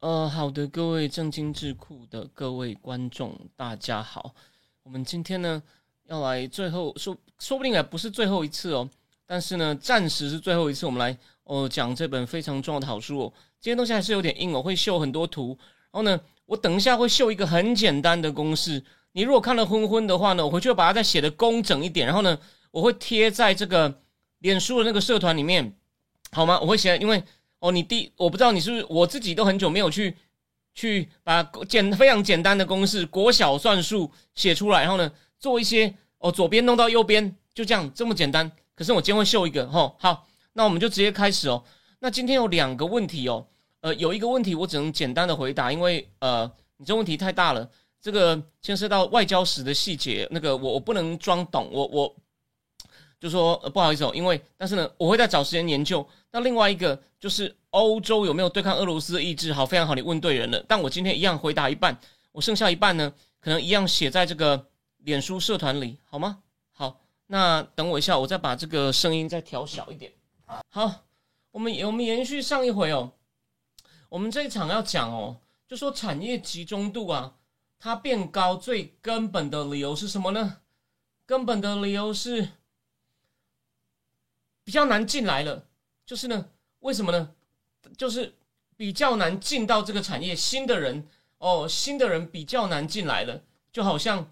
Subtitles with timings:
[0.00, 4.34] 呃，好的，各位正经智库的各位观众，大家好。
[4.82, 5.62] 我们今天呢
[6.06, 8.88] 要来最后说，说不定也不是最后一次哦，
[9.26, 13.32] 但是呢暂时是最后一次，我们来哦讲这本非常重要的好书哦。
[13.60, 15.48] 今天东西还是有点硬哦，会秀很多图。
[15.90, 18.82] 然后呢，我等一下会秀一个很简单的公式，
[19.12, 22.06] 你如果看了昏昏的话呢，我回去会把它再写的工整一点。
[22.06, 22.38] 然后呢，
[22.70, 24.00] 我会贴在这个
[24.38, 25.76] 脸书的那个社团里面，
[26.32, 26.58] 好吗？
[26.58, 27.22] 我会写，因为。
[27.60, 30.16] 哦，你第我不知道你是不是我自己都很久没有去
[30.74, 38.50] 去把简非常简单的公式国小算术写出来，然后呢做一些哦左边弄到右边就这样这么简单。
[38.74, 41.62] 可是我今天会秀一个哈，好，那我们就直接开始哦。
[41.98, 43.46] 那今天有两个问题哦，
[43.82, 52.16] 呃，有一个问题我只能简单的回答，因为呃你这问题太大了，这个牵涉到外交史的细节，那个我我不能装懂，我我。
[53.20, 56.04] 就说不好意思哦，因为但是呢，我会再找时间研究。
[56.32, 59.52] 那另外一个就是欧洲有没有对抗俄罗斯的意志？
[59.52, 60.64] 好，非常好，你问对人了。
[60.66, 61.94] 但我今天一样回答一半，
[62.32, 64.66] 我剩下一半呢，可能一样写在这个
[65.04, 66.38] 脸书社团里，好吗？
[66.72, 70.10] 好，那等我一下，我再把这个声音再调小一点。
[70.70, 70.90] 好，
[71.50, 73.12] 我们我们延续上一回哦，
[74.08, 75.36] 我们这一场要讲哦，
[75.68, 77.34] 就说产业集中度啊，
[77.78, 80.56] 它变高最根本的理由是什么呢？
[81.26, 82.48] 根本的理由是。
[84.64, 85.66] 比较难进来了，
[86.06, 86.46] 就是呢，
[86.80, 87.30] 为什么呢？
[87.96, 88.34] 就是
[88.76, 91.06] 比较难进到这个产业，新的人
[91.38, 93.42] 哦，新的人比较难进来了。
[93.72, 94.30] 就好像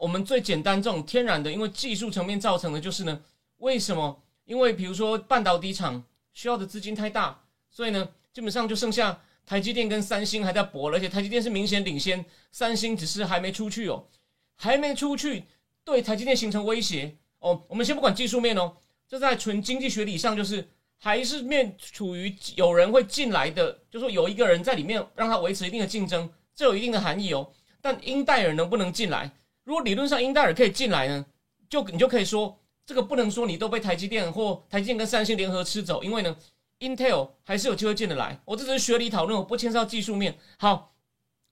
[0.00, 3.22] 我们最简单这种天然的，因为技术层面造成的，就是呢，
[3.58, 4.22] 为什么？
[4.44, 14.06] 因为比如说半导体厂需要的资金太大，所以呢，基本上就剩下台积电跟三星还在搏了，而且台积电是明显领先，三星只是还没出去哦，
[14.54, 15.44] 还没出去，
[15.84, 17.64] 对台积电形成威胁哦。
[17.68, 18.76] 我们先不管技术面哦。
[19.08, 20.68] 这在纯经济学理上，就是
[20.98, 27.52] 还是面处于有人会进来的，就说有一个人在里面让他维持一定的竞争，这有一定的含义哦。
[27.80, 29.30] 但英戴尔能不能进来？
[29.64, 31.24] 如果理论上英戴尔可以进来呢，
[31.68, 36.36] 就你就可以说这个不能说你都被台积电或台积电跟三星联合吃走，因为呢
[36.80, 38.40] ，Intel 还是有机会进得来。
[38.44, 40.36] 我这只是学理讨论，我不牵涉到技术面。
[40.58, 40.94] 好，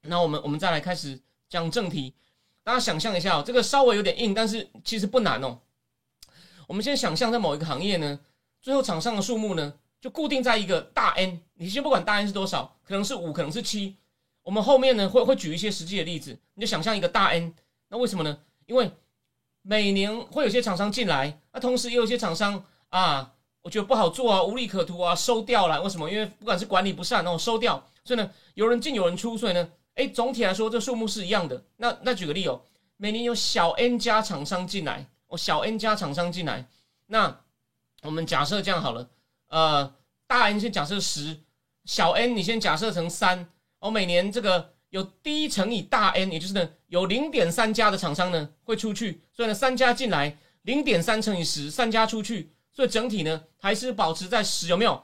[0.02, 2.14] 那我们我们再来开始讲正题。
[2.64, 5.60] 大家想象一下哦，这个稍微有点硬，但是其实不难哦。
[6.74, 8.18] 我们先想象在某一个行业呢，
[8.60, 13.94] 最后厂商的数目呢就固定在一个大 N，你先不管大 N 是多少，可能是五，可能是七。
[14.42, 17.54] 我们后面呢会会举一些实际的例子，你就想象一个大 N，
[17.90, 18.36] 那为什么呢？
[18.66, 18.90] 因为
[19.62, 25.80] 每年会有些厂商进来，那同时也有些厂商啊，我觉得不好做啊，无利可图啊，收掉了。
[25.80, 26.10] 为什么？
[26.10, 31.62] 因为不管是管理不善，然后收掉，所以呢，有人进有人出，所以呢，哎，总体来说这数目是一样的。
[31.76, 32.60] 那那举个例哦，
[32.96, 35.06] 每年有小 N 家厂商进来。
[35.36, 36.66] 小 N 加厂商进来，
[37.06, 37.40] 那
[38.02, 39.08] 我们假设这样好了，
[39.48, 39.94] 呃，
[40.26, 41.40] 大 N 先假设十，
[41.84, 55.02] 小 N 你先假设成三，我每年这个有 D 乘以大 N，也就是呢有零点三家的厂商呢会出去，所以呢三家进来，零点三乘以十，三家出去，所以整体呢还是保持在十，有没有？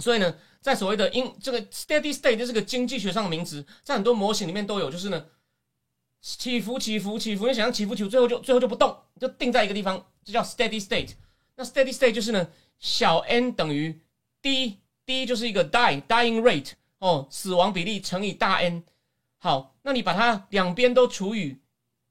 [0.00, 5.26] 所以呢，在所谓的因这个 steady state 这是个经济学上的名词，在很多模型里面都有，就是呢。
[6.20, 11.12] 起伏起伏起伏，你想象起伏起伏，最后就最后就不动，就定在一个地方，这叫 steady state。
[11.56, 13.98] 那 steady state 就是呢，小 n 等于
[14.42, 18.84] d，d 就是一个 die dying rate 哦，死亡比例乘以大 N。
[19.38, 21.56] 好，那你把它两边都除以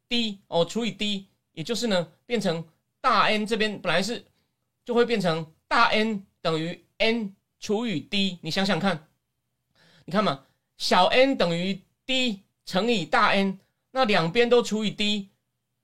[0.08, 2.68] d 哦，除以 d，也就是呢，变成
[3.02, 4.26] 大 N 这边本来是
[4.84, 8.40] 就会变成大 N 等于 n 除以 d。
[8.42, 9.08] 你想想看，
[10.06, 10.46] 你看嘛，
[10.78, 13.60] 小 n 等于 d 乘以大 N。
[13.92, 15.30] 那两边都除以 d，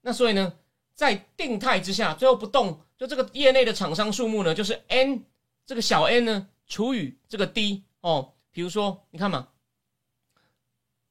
[0.01, 0.53] 那所以呢，
[0.93, 5.23] 在定态之下，最后不动，就这个业内的厂商数目呢，就是 n
[5.65, 8.31] 这个小 n 呢除以这个 d 哦。
[8.51, 9.49] 比如说，你看嘛，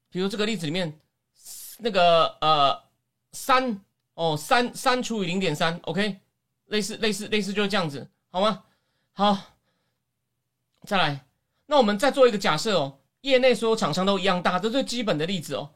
[0.09, 0.99] 比如这个例子里面，
[1.77, 2.83] 那个呃
[3.33, 3.81] 三
[4.15, 6.21] 哦三三除以零点三，OK，
[6.65, 8.63] 类似类似类似就是这样子，好吗？
[9.11, 9.37] 好，
[10.87, 11.27] 再来，
[11.67, 15.75] 那我们再做一个假设哦，业内所有厂商都一样大，这最基本的例子哦。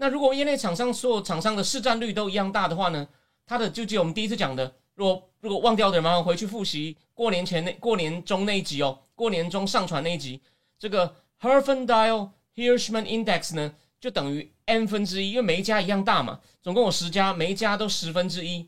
[0.00, 3.06] 那如果业内厂商所有厂商的市占率都一样大的话呢？
[3.44, 10.40] 它的就接我们第一次讲的，如果如果忘掉的人，麻烦回去复习过年前那过年中那一集哦，过年中上传那一集，
[10.78, 18.66] 这个 Herfindahl Hirschman Index 呢，就等于 n 分之一，因为每一家一样大嘛，总共有十家，每一家都十分之一，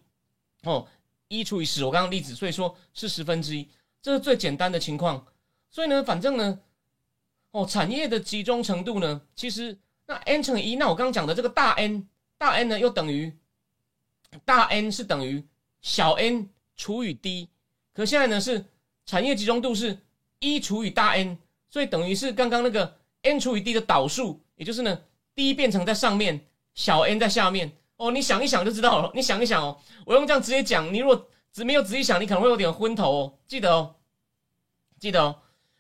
[0.65, 0.87] 哦，
[1.29, 3.67] 一除以十，我刚刚例子，所以说是十分之一，
[4.03, 5.25] 这是最简单的情况。
[5.71, 6.59] 所以呢，反正呢，
[7.53, 12.07] 哦，产业的集中程度呢，其实那 n 乘一，那我刚刚讲的这个大 N，
[12.39, 13.33] 大 N 呢又等于
[14.45, 15.45] 大 N 是等于
[15.81, 17.49] 小 n 除以 d，
[17.93, 18.65] 可现在呢是
[19.07, 19.99] 产业集中度是
[20.39, 21.39] 一除以大 N，
[21.71, 25.01] 所以等于是刚刚那个 n 除以 d 的导数，也就是呢
[25.35, 26.45] d 变成在上面，
[26.75, 27.71] 小 n 在下面。
[27.97, 29.13] 哦，你想一想就知道了。
[29.15, 33.39] 你想一想哦，我用这样直接讲，你如果只没有仔细想，你可能会有点昏头哦。
[33.47, 33.95] 记得哦，
[34.99, 35.39] 记得哦，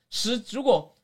[0.08, 0.94] 十如果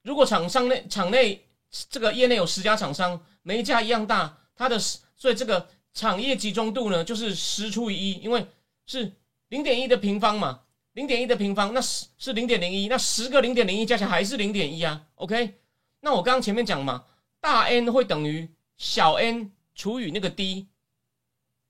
[0.00, 1.44] 如果厂商内厂内
[1.88, 8.46] 这个业内有十家厂商，每一家一样大，它的所以这个产业集中度呢就是十除以一，因为
[8.86, 9.12] 是
[9.48, 10.60] 零点一的平方嘛，
[10.92, 15.02] 零点一的平方那是是零点零一，那十个零点零一加起来还是零点一啊。
[15.16, 15.54] OK，
[16.00, 17.04] 那我刚刚前面讲嘛，
[17.40, 19.50] 大 N 会等于小 n。
[19.74, 20.66] 除以那个 d，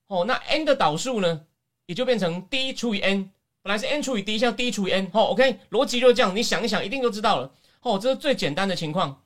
[0.09, 1.47] 哦，那 n 的导数呢，
[1.87, 3.31] 也就变成 d 除以 n，
[3.63, 9.22] 本来是 n 除以 d，像 d 除以 n，哦，OK，逻辑就是这样，你想一想，一定就知道了，哦，这是最简单的情况。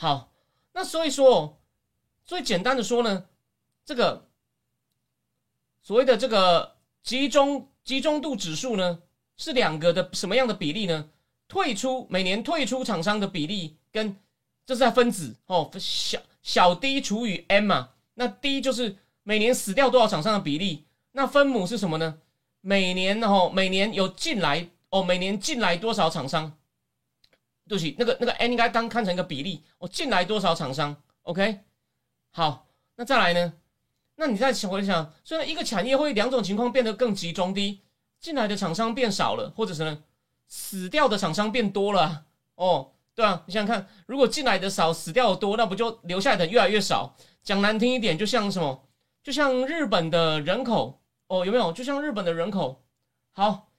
[0.00, 0.32] 好，
[0.74, 1.58] 那所以说，
[2.24, 3.26] 最简单的说呢，
[3.84, 4.28] 这个
[5.82, 9.02] 所谓的这个集中集中度指数呢，
[9.36, 11.10] 是两个的什么样的比例呢？
[11.48, 14.16] 退出每年退出厂商的比例，跟
[14.64, 16.20] 这是在分子哦，小。
[16.40, 22.20] 小 d 除以 m 嘛，那 d 就是每年死掉多少厂商的比例，那分母是什么呢？
[22.60, 26.57] 每年哦，每年有进来哦，每年进来多少厂商？
[27.68, 31.60] 对不起，那个那个 n 应该当看成一个比例我，进来多少厂商？OK，
[32.30, 32.66] 好，
[32.96, 33.52] 那再来呢？
[34.16, 37.80] 那你再想回想，虽然一个产业会两种情况变得更集中，第一，
[38.18, 40.02] 进来的厂商变少了，或者是呢，
[40.48, 42.24] 死掉的厂商变多了
[42.56, 42.92] 哦。
[43.14, 47.16] 对啊，你想想看，如果进来的少，死掉的多，那不就留下来的越来越少？
[47.42, 48.88] 讲难听一点，就像什么？
[49.22, 51.72] 就像日本的人口哦，有没有？
[51.72, 52.84] 就像日本的人口，
[53.32, 53.70] 好，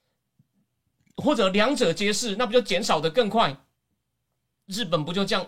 [1.16, 3.56] 或者两者皆是，那不就减少的更快？
[4.70, 5.46] 日本不就这样？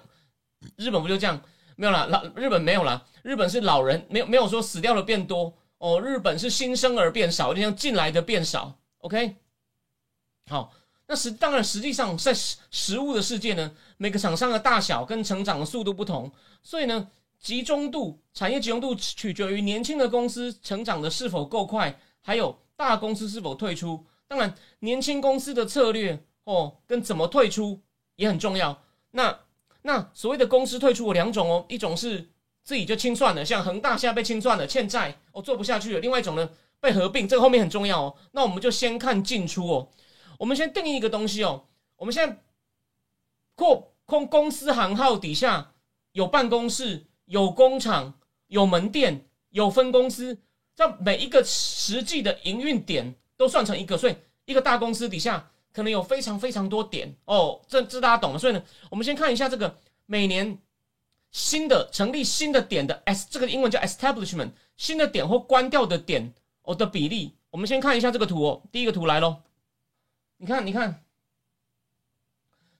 [0.77, 1.41] 日本不就这样？
[1.77, 8.79] 没有了，老日本没有了，日本是老人，没有没有说死掉的变多哦，日本是新生儿变少，就像进来的变少。
[8.99, 9.37] OK，
[10.51, 10.73] 好。
[11.07, 16.31] 那实当然，实际上在实实物的世界呢，每个厂商的大小跟成长的速度不同，
[16.63, 24.07] 所以呢，集中度产业集中度取决于年轻的公司成长的是否够快，还有大公司是否退出。
[24.27, 27.81] 当然，年轻公司的策略哦，跟怎么退出
[28.17, 28.83] 也很重要。
[29.13, 29.39] 那
[29.83, 32.29] 那所谓的公司退出有两种哦，一种是
[32.63, 36.51] 自己就清算了，像恒大现在被清算了，欠债哦做不下去了；另外一种呢，
[36.81, 38.15] 被合并，这个后面很重要哦。
[38.33, 39.89] 那我们就先看进出哦。
[40.39, 41.65] 我们先定义一个东西哦。
[41.97, 42.37] 我们现在
[43.55, 45.73] 扩空公司行号底下
[46.13, 48.15] 有办公室、有工厂、
[48.49, 50.39] 有门店、有分公司，
[50.75, 57.61] 这每一个实际的营运点都算成一个，所以一个大公司底下可能有非常非常多点哦。
[57.69, 58.39] 这这大家懂了。
[58.39, 59.77] 所以呢，我们先看一下这个
[60.07, 60.59] 每年
[61.31, 66.33] 新的成立新的点的 s，这个英文叫 establishment，新的点或关掉的点
[66.63, 67.35] 哦的比例。
[67.51, 68.63] 我们先看一下这个图哦。
[68.71, 69.43] 第一个图来喽。
[70.39, 71.05] 你看，你看，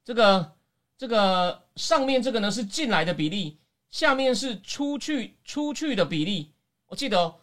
[0.05, 0.53] 这个
[0.99, 3.59] 这个上面这个呢是进来的比例，
[3.91, 6.51] 下面是出去出去的比例。
[6.87, 7.37] 我记得哦，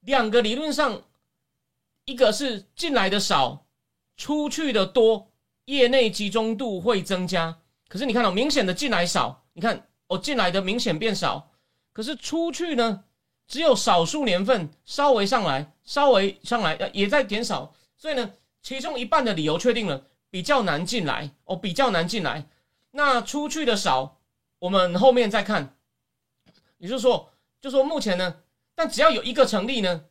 [0.00, 1.02] 两个理论上，
[2.04, 3.63] 一个是进来的少，
[4.16, 5.30] 出去的多，
[5.66, 7.58] 业内集中度会增加。
[7.88, 11.50] 可是你看到明显的进来少，你看哦进来的明显变少，
[11.92, 13.04] 可是出去呢，
[13.46, 17.74] 只有少数年份稍微上来，稍微上来，呃，也在减少。
[17.96, 18.32] 所以呢。
[18.64, 22.48] 其中一半的理由确定了，比较难进来哦，比较难进来。
[22.92, 24.22] 那出去的少，
[24.58, 25.76] 我们后面再看。
[26.78, 27.30] 也就是说，
[27.60, 28.36] 就说目前呢，
[28.74, 30.06] 但只要有一个成立呢，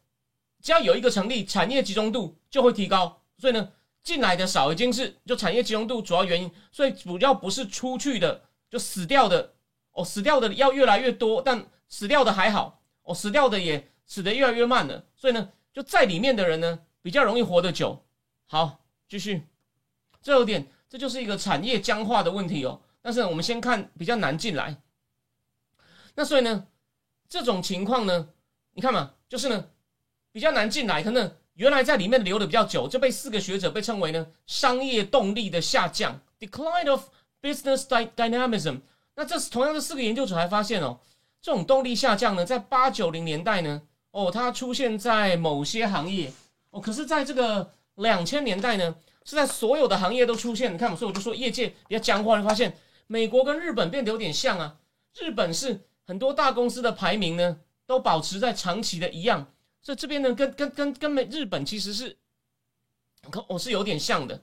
[0.62, 3.24] 只要有一个成立，产业集中度就会提高。
[3.40, 3.72] 所以呢，
[4.04, 6.52] 进来的少已经是就产业集中度主要原因。
[6.72, 9.54] 所以主要不是出去的就死掉的
[9.94, 15.06] 哦，死掉的要越来越多，但死掉的还好哦，死掉的也死得越来越慢了。
[15.16, 18.04] 所以呢，就在里面的人呢，比较容易活得久。
[18.46, 19.48] 好，继续，
[20.22, 22.82] 这有点，这就是一个产业僵化的问题哦。
[23.02, 24.82] 但是我们先看比较难进来，
[26.16, 26.68] 那所以呢，
[27.28, 28.30] 这种情况呢，
[28.74, 29.70] 你看嘛，就是呢
[30.32, 37.06] 比较难进来，可能原来在里面留的比较久，就被四个学者被称为呢商业动力的下降 （decline of
[37.42, 38.82] business dynamism）。
[39.16, 41.00] 那这是同样的四个研究者还发现哦，
[41.42, 43.82] 这种动力下降呢，在八九零年代呢，
[44.12, 46.32] 哦，它出现在某些行业
[46.72, 47.72] 哦，可是在这个。
[47.98, 50.74] 两千年代呢，是在所有的行业都出现。
[50.74, 54.78] 你看，所以我就说业界比较僵化，你发现美国跟日本变得有点像啊。
[55.20, 59.46] 日本是很多大公司的排名呢，都保持在长期的一样，
[59.84, 62.18] 所以这边呢，跟跟跟跟美日本其实是，
[63.30, 64.42] 可我是有点像的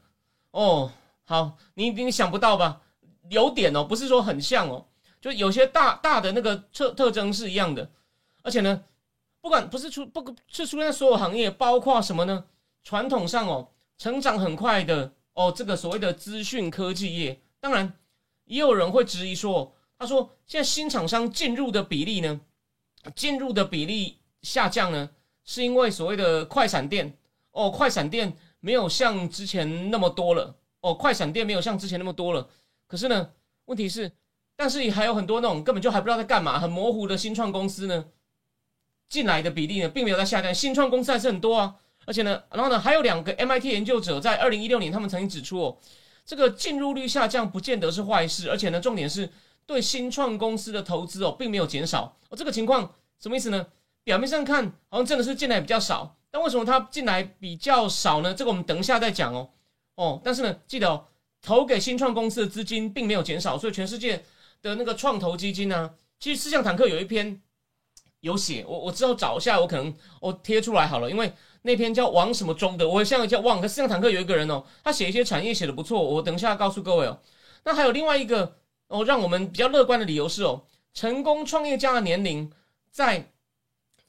[0.52, 0.92] 哦。
[1.24, 2.82] 好，你你想不到吧？
[3.30, 4.86] 有点哦，不是说很像哦，
[5.20, 7.90] 就有些大大的那个特特征是一样的，
[8.42, 8.84] 而且呢，
[9.40, 12.44] 不管不是出不是出现在所有行业，包括什么呢？
[12.84, 17.92] 传统上哦，成长很快的哦，这个所谓的资讯科技业，当然
[18.44, 19.74] 也有人会质疑说。
[19.98, 22.40] 他说：“现在新厂商进入的比例呢，
[23.14, 25.10] 进入的比例下降呢，
[25.50, 27.12] 是因为所谓的快闪店
[27.50, 32.48] 哦，快闪店没有像之前那么多了哦，快闪店没有像之前那么多了。
[32.86, 33.30] 可是呢，
[33.64, 34.12] 问题是，
[34.54, 38.04] 但是还有很多那种根本就还不知道在干嘛、很模糊的新创公司呢，
[39.08, 41.74] 进来的比例呢，并没有在下降，新创公司还是很多啊。
[42.06, 45.76] 而且呢，然后呢，还有两个 MIT 研究者在二零一六年，他们曾经指出哦，
[46.24, 49.28] 这个进入率下降不见得是坏事，而且呢，重点是。”
[49.66, 52.36] 对新创公司的投资哦，并没有减少哦。
[52.36, 53.64] 这个情况什么意思呢？
[54.04, 58.34] 表面上看好像真的是进来比较少，但为什么它进来比较少呢？
[58.34, 59.50] 这个我们等一下再讲哦。
[59.96, 61.06] 哦，但是呢，记得哦，
[61.42, 64.24] 投给新创公司的资金并没有减少，所以全世界
[64.62, 67.40] 的那个创投基金呢，其实四象坦克有一篇
[68.20, 73.60] 有写，我我之后找一下，我可能我贴出来好了，因为那篇叫王什么中的，我现在叫忘。
[73.60, 77.20] 可四象坦克有一个人哦，他写一些产业写的不错，我等一下告诉各位哦。
[77.64, 78.56] 那还有另外一个。
[78.92, 82.50] 哦，让我们比较乐观的理由是哦，成功创业家的年龄
[82.90, 83.30] 在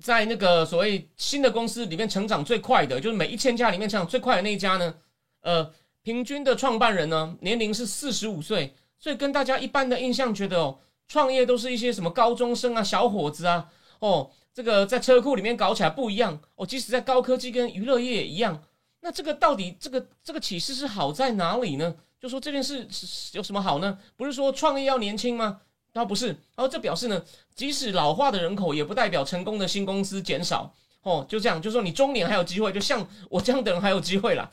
[0.02, 4.94] 在那个所谓新的公司里面成长最快的，就是每一千家里面成长最快的那一家呢，
[5.42, 18.64] 呃，平均的创办人呢年龄是四十五岁，所以跟大家一般的印象觉得哦，创业都是一些什么高中生啊、小伙子啊，哦，这个在车库里面搞起来不一样哦，即使在高科技跟娱乐业也一样，
[19.02, 21.96] 那这个到底这个这个启示是好在哪里呢？
[22.20, 23.98] 就说这件事是有什么好呢？
[24.16, 25.62] 不是说创业要年轻吗？
[25.94, 31.26] 他不是，然后这表示呢，即使老化的人口，也不代表成功的新公司减少哦。
[31.28, 34.50] 就这样，就说你中年还有机会，就像我这样的人还有机会啦。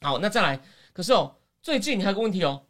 [0.00, 0.60] 好，那再来，
[0.92, 2.62] 可是哦，最近你还有个问题哦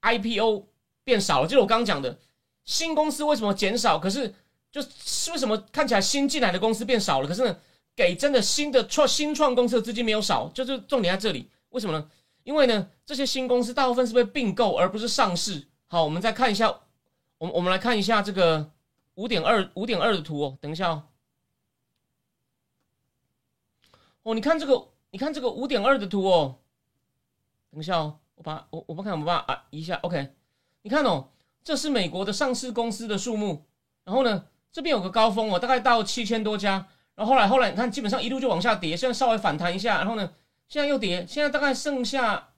[0.00, 0.66] ，IPO
[1.04, 2.18] 变少了，就是我刚刚讲的，
[2.64, 3.98] 新公司为什么减少？
[3.98, 4.34] 可是
[4.72, 7.28] 就是为什么看起来新进来的公司变少了？
[7.28, 7.56] 可是呢，
[7.94, 12.10] 给真的新的创新创公司的资金没有少，就是重点在这里，为什么呢？
[12.44, 15.66] 因为呢，这些新公司大部分是被并购，而不是上市。
[15.86, 16.74] 好，我们再看一下，
[17.40, 18.70] 我们我们来看一下这个
[19.14, 20.58] 五点二五点二的图哦。
[20.60, 21.04] 等一下哦，
[24.24, 26.58] 哦，你看这个，你看这个五点二的图哦。
[27.70, 30.34] 等一下哦，我把我我不看，我把啊一下，OK。
[30.82, 31.30] 你看哦，
[31.64, 33.64] 这是美国的上市公司的数目。
[34.04, 36.88] 然后呢，这边有个高峰哦，大概到七千多家。
[37.14, 40.34] 然后后来后来你看，基本上一路就往下跌，现在稍微反弹一下，然后呢？
[40.68, 42.50] 现在又跌，现在大概剩下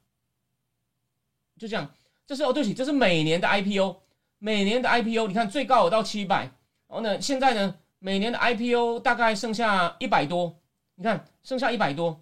[1.57, 1.95] 就这样。
[2.27, 4.02] 这是哦，对不起，这是每年的 IPO，
[4.45, 6.41] 每年的 IPO，你看最高有到七百，
[6.89, 10.59] 然后呢，现在呢，每年的 IPO 大概剩下一百多，
[10.97, 12.21] 你看剩下一百多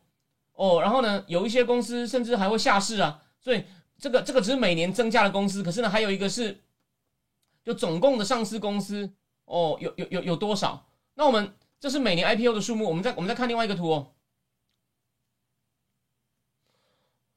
[0.52, 0.82] 哦。
[0.82, 3.64] 然后呢，有一些公司甚至还会下市啊，所以
[3.96, 6.60] 这个这个只是每年增加的公司，可是呢，还有一个是
[7.64, 9.10] 就总共的上市公司
[9.46, 10.86] 哦，有有有有多少？
[11.14, 14.12] 那我们这是每年 IPO 的数目，我们再我们再看另外一个图哦。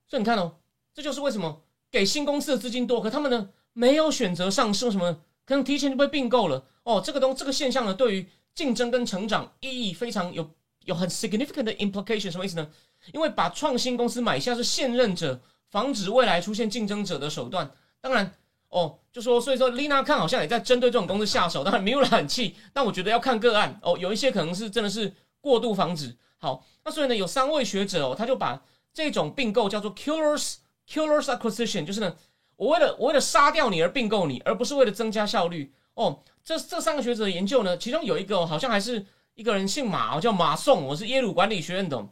[0.05, 0.57] 所以你看哦，
[0.93, 5.19] 这就是为什么给新公司的资金多，可他们呢没有选择上市，为什么？
[5.45, 7.01] 可能提前就被并购了哦。
[7.03, 10.49] 这个东这个现象呢，对于竞争跟成长意义非常有
[10.85, 12.67] 有很 significant 的 implication，什么意思呢？
[13.11, 17.69] 因为把创新公司买下是现任者防止未来出现竞争者的手段。
[17.99, 18.33] 当然
[18.69, 26.15] 哦，就说所以说，Lina 看好像也在针对这种公司下手， 当然没有很气，但我觉得要看个案哦，有一些可能是真的是过度防止。
[26.37, 28.61] 好，那所以呢，有三位学者哦，他就把。
[28.95, 32.15] 这种并购叫做 killers killers acquisition，就是呢，
[32.55, 35.73] 我为了我为了杀掉你而并购你，而不是为了增加效率。
[35.95, 39.05] 哦，这这三个学者的研究呢，其中有一个好像还是
[39.35, 42.07] 一个人姓马哦，叫马宋，我是耶鲁管理学院的。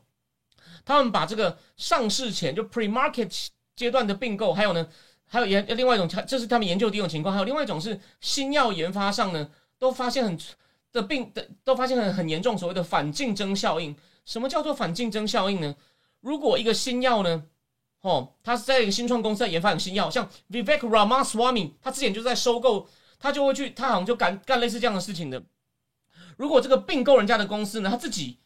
[0.85, 4.87] 他们把这个上市前就 pre market 阶段的并购，还有呢，
[5.25, 10.37] 还有研另外一种，这是他们研究第一种情况，还有另外一种是新药研发上呢，都发现很
[10.91, 13.95] 的病的都发现很很严重，所谓的反竞争效应。
[14.25, 15.75] 什么叫做反竞争效应呢？
[16.19, 17.43] 如果一个新药呢，
[18.01, 22.89] 哦，他是在一个新创公司在研发新药，像 Vivek Ramaswamy，他之前就在收购，
[23.19, 25.43] 他就会去，他好像就干干类似这样的事情的。
[26.35, 28.39] 如果这个并购人家的公司呢，他自己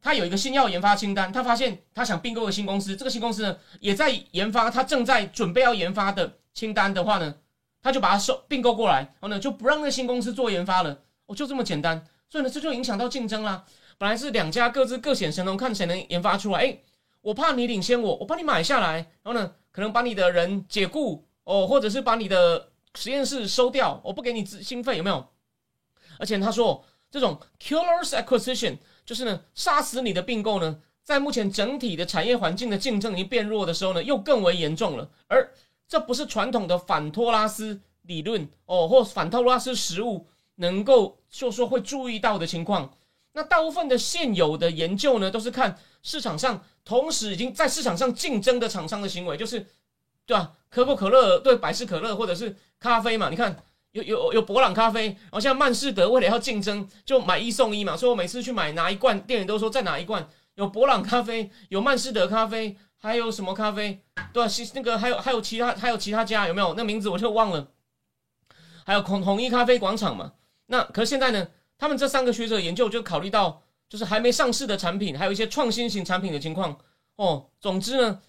[0.00, 7.34] 他有一个新药研发清单，他发现他想并购个新公司，这个新公司呢也在研发，他正在准备要研发的清单的话呢，
[7.82, 12.06] 他就把它收并购过来，然后呢就不让那新公司做研发了，哦，就这么简单。
[12.28, 13.64] 所以呢，这就影响到竞争啦。
[13.98, 16.78] 本来是两家各自各显神通，看谁能研发出来，哎。
[17.26, 25.26] 我怕你领先我，我把你买下来，然后呢，可能把你的人解雇哦，或者是把你的实验室收掉，我不给你资经费，有没有？
[26.20, 35.10] 而且他说，这种 killers acquisition 就是呢，杀死你的并购呢，在目前整体的产业环境的竞争已经变弱的时候呢，又更为严重了。
[35.26, 35.52] 而
[35.88, 42.94] 这不是传统的反托拉斯理论哦，或反托拉斯实物能够就说会注意到的情况。
[43.36, 49.66] 那大部分的现有的研究呢，都是看市场上同时已经在市场上竞争的厂商的行为，就是
[50.24, 50.52] 对吧？
[50.70, 53.28] 可口可乐对百事可乐，或者是咖啡嘛？
[53.28, 53.54] 你看
[53.92, 57.94] 有有有博朗咖啡，然后像曼士德为了要竞争，就买一送一嘛。
[57.94, 60.26] 所以我每次去买拿一罐，店员都说再拿一罐。
[60.54, 64.00] 有博朗咖啡，有曼士德咖啡，还有什么咖啡？
[64.32, 64.50] 对吧？
[64.72, 66.72] 那个还有还有其他还有其他家有没有？
[66.72, 67.68] 那名字我就忘了。
[68.86, 70.32] 还有孔统一咖啡广场嘛？
[70.68, 71.48] 那可是现在呢？
[71.78, 76.78] 他们这三个学者研究就考虑到，就是还没上市的产品，还有一些创新型产品的情况
[77.16, 77.50] 哦。
[77.60, 78.22] 总之呢，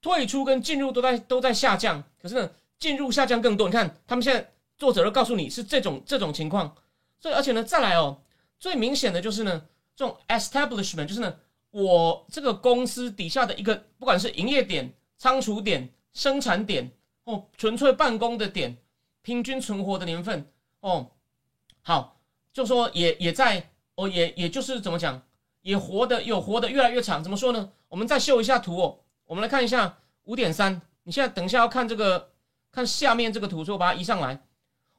[0.00, 3.68] 退出跟进入都在都在下降，可是呢，进入下降更多。
[3.68, 6.74] 你看，他们现在作者都告诉你是这种这种情况。
[7.18, 8.22] 所以，而且呢，再来哦，
[8.58, 11.36] 最明显的就是呢，这种 establishment 就是呢，
[11.70, 16.90] 我这个公司底下的一个，不管是营业点、仓储点、生产点
[17.24, 18.78] 哦，纯粹办公的点，
[19.22, 20.50] 平均存活的年份
[20.80, 21.10] 哦，
[21.82, 22.19] 好。
[22.52, 25.22] 就说也也在哦，也也就是怎么讲，
[25.62, 27.22] 也活的有活的越来越长。
[27.22, 27.70] 怎么说呢？
[27.88, 28.98] 我们再秀一下图哦。
[29.24, 30.80] 我们来看一下五点三。
[31.04, 32.30] 你现在等一下要看这个，
[32.70, 34.42] 看下面这个图，所以我把它移上来。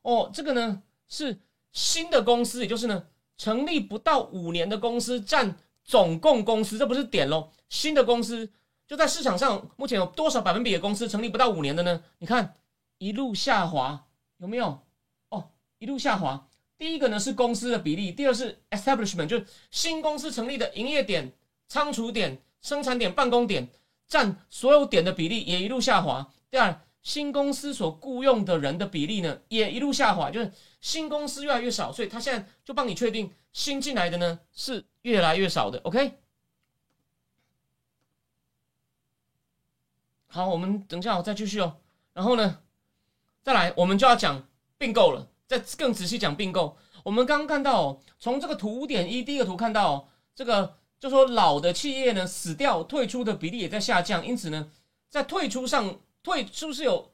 [0.02, 1.40] 哦，这个呢是
[1.72, 3.06] 新的公司，也就是呢
[3.38, 7.50] 成立不到五年的公司占总共公司，这不是点喽。
[7.70, 8.50] 新的公司
[8.88, 12.04] 就在市场上目前有多少百分比的公司成立不到五年的呢？
[12.18, 12.56] 你看
[12.98, 14.80] 一路下滑，有没有？
[15.30, 16.48] 哦，一路下滑。
[16.82, 21.32] 第一个呢是公司的比例，第二是 establishment，就是新公司成立的营业点、
[21.68, 23.70] 仓储点、生产点、办公点
[24.08, 26.34] 占所有点的比例也一路下滑。
[26.50, 35.78] 第二，新公司所雇佣的人的比例呢也一路下滑，就是新公司越来越少，所以他现在就帮你确定新进来的呢是越来越少的。
[35.84, 36.18] OK，
[40.26, 41.78] 好，我们等一下我再继续哦。
[42.14, 42.64] 然后呢，
[43.44, 45.28] 再来我们就要讲并购了。
[45.52, 54.72] 再更仔细讲并购，我们刚刚看到，从这个图五点一第一个图看到，这个就说老的企业呢死掉退出的比例也在下降，因此呢，
[55.10, 57.12] 在退出上退是不是有？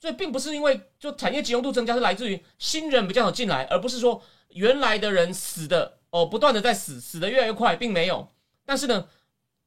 [0.00, 4.20] 所以并不是因为就产业集中度增加是来自于新人比较好进来，而不是说
[4.50, 8.28] 原来的人死的哦不断的在死，死的越来越快，并没有。
[8.66, 9.08] 但是呢，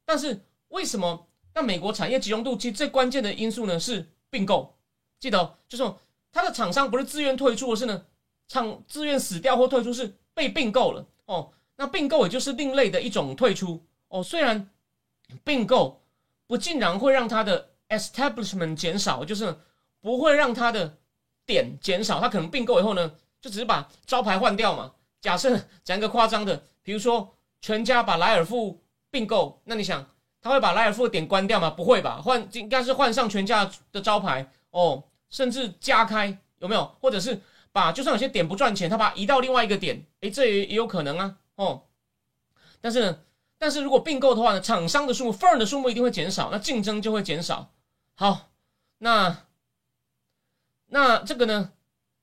[0.06, 1.26] 但是为什么？
[1.56, 4.78] 那美国产业集中度其实最关键的因素呢是并购，
[5.20, 5.92] 记得就是
[6.32, 8.06] 它的厂商不是自愿退出，而是呢。
[8.52, 14.22] 厂自愿死掉或退出是被并购了哦，那并购也就是另类的一种退出哦。
[14.22, 14.70] 虽然
[15.42, 16.02] 并购
[16.48, 19.58] 不竟然会让它的 establishment 减少，就是
[20.02, 20.98] 不会让它的
[21.46, 23.10] 点减少，它可能并购以后呢，
[23.40, 24.92] 就只是把招牌换掉嘛。
[25.22, 30.06] 假设讲一个夸张的，比如说全家把莱尔富并购，那你想
[30.42, 31.70] 他会把莱尔富的点关掉吗？
[31.70, 36.86] 不会吧，换应该是换上全家的招牌哦，甚至加开有没有？
[37.00, 37.40] 或者是？
[37.72, 41.84] 把就算有些点不赚钱，他把它移到另外一个点，诶，这也也有可能啊，哦。
[42.82, 43.20] 但是呢，
[43.58, 47.72] 但是如果并购的话呢，厂商的数目、份儿的数目一定会减少，那竞争就会减少。
[48.16, 48.52] 好，
[48.98, 49.46] 那
[50.88, 51.72] 那这个呢，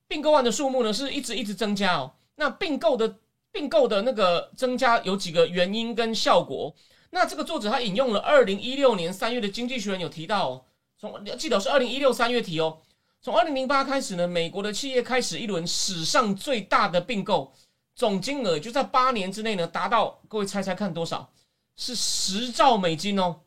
[0.06, 2.12] 并购案的数目呢是一直一直增加哦。
[2.34, 3.16] 那并购的
[3.50, 6.74] 并购的那个增加有几个原因跟效果。
[7.10, 10.64] 那这个作者他引用了二零一六年三月的《经济学人》有提到，哦，
[10.98, 12.78] 从记得是二零一六三月提哦。
[13.20, 17.52] 从二零零八开始呢，美国的企业开始一轮史上最大的并购，
[17.94, 21.30] 总金额就在八年之内呢达到，各位猜猜看多少？
[21.76, 23.40] 是十兆美金哦。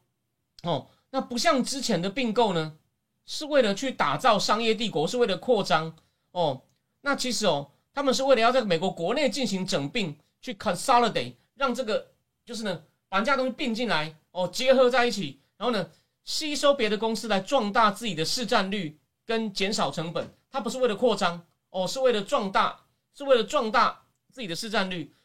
[0.63, 2.77] 哦，那不像之前的并购呢，
[3.25, 5.95] 是为了去打造商业帝国，是为了扩张
[6.31, 6.62] 哦。
[7.01, 12.12] 那其实哦，他们是为了要在美国国内进行整并，去 consolidate，让这个
[12.45, 15.89] 就是呢把人家东西并进来哦，结合在一起，然后呢
[16.25, 18.97] 吸收别的公司来壮大自己的市占率。
[19.32, 22.82] 跟减少成本，它不是为了扩张哦，是为了壮大，
[23.15, 25.15] 是为了壮大自己的市占率。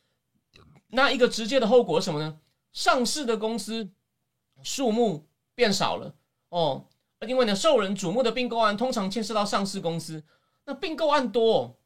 [0.86, 2.38] 那一个直接的后果是什么呢？
[2.72, 3.90] 上市的公司
[4.62, 6.14] 数目变少了
[6.50, 6.84] 哦，
[7.26, 10.22] 因为呢，受人瞩目的并购案通常牵涉到上市公司，
[10.64, 11.76] 那并购案多，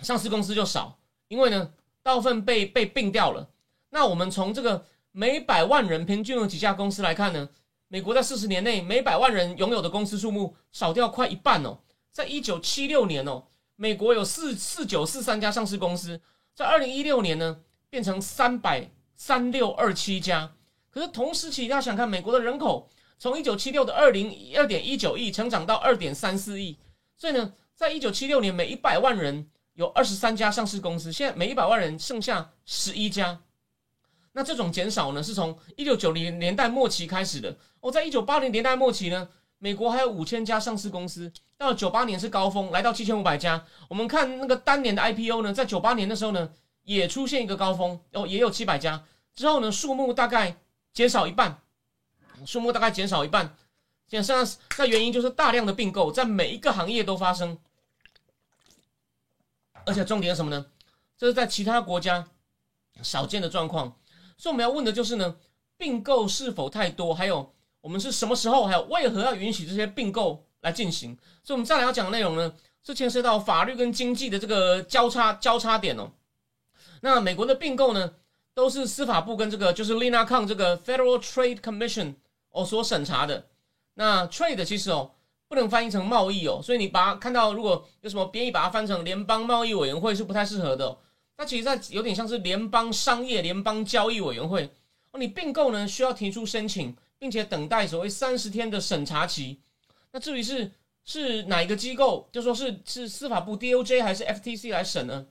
[0.00, 0.98] 上市公司就少，
[1.28, 1.72] 因为呢，
[2.02, 3.48] 大部分被被并掉了。
[3.88, 7.48] 那我们从这个每百万人平均有几家公司来看呢？
[7.94, 11.78] 美国在四十年内每百万人拥有的公司数目少掉快一半哦。
[12.10, 13.44] 在一九七六年哦，
[13.76, 16.20] 美国有四四九四三家上市公司，
[16.56, 20.56] 在二零一六年呢变成三百三六二七家。
[20.90, 26.76] 可是同时期大家想看美国的人口从一九七六的二零二点一九亿成长到二点三四亿，
[27.16, 33.40] 所以呢，在一九七六年每一百万人有二十三家上市公司，现在每一百万人剩下十一家。
[34.36, 37.56] 那这种减少呢，是从一九九零年代末期开始的。
[37.78, 43.64] 哦，在一九八零年代末期呢，美国还有五千家上市公司，到九八年是高峰，来到七千五百家。
[43.88, 46.50] 我们看那个当年的 IPO 呢，在九八年的时候呢，
[46.82, 49.04] 也出现一个高峰，哦，也有七百家。
[49.36, 50.56] 之后呢，数目大概
[50.92, 51.62] 减少一半，
[52.44, 53.56] 数目大概减少一半。
[54.08, 54.34] 现在
[54.78, 57.56] 那原因就是大量的并购在每一个行业都发生，
[59.86, 60.66] 而且重点是什么呢？
[61.16, 62.26] 这是在其他国家
[63.00, 63.96] 少见的状况。
[64.36, 65.36] 所以我们要问的就是呢，
[65.76, 67.14] 并购是否太多？
[67.14, 68.64] 还有我们是什么时候？
[68.64, 71.16] 还有为何要允许这些并购来进行？
[71.42, 76.10] 所以，我们再来要讲的内容呢，是牵涉到法律跟经济的这个交叉交叉点哦。
[77.00, 78.14] 那美国的并购呢，
[78.54, 82.14] 都是司法部跟这个就是 Lina Kong 这个 Federal Trade Commission
[82.50, 83.46] 哦所审查的。
[83.94, 85.12] 那 trade 其实哦
[85.46, 90.96] 不能翻译成贸易哦，所以你把它看到如果有什么编译，把它翻成联邦贸易委员会是不太适合的。
[91.36, 94.70] 那其实，在有点像是联邦商业联邦交易委员会
[95.10, 99.60] 哦，你并购呢需要提出申请，并且等待所谓三十天的审查期。
[100.12, 100.70] 那至于是
[101.04, 105.26] 是哪一个机构，就说是是司法部 DOJ 还是 FTC 来审呢？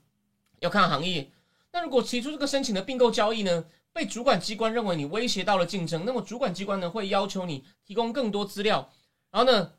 [0.59, 1.31] 要看行业。
[1.71, 8.91] 那如果提出这个申请的并购交易呢，被主管机关认为你威胁到了竞争，那么主管机关呢会要求你提供更多资料，
[9.31, 9.71] 然后呢，